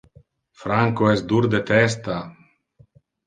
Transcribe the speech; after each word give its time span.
Franco 0.61 1.09
es 1.17 1.21
dur 1.33 1.41
de 1.55 1.61
testa. 1.73 2.17